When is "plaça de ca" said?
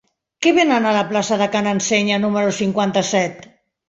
1.11-1.61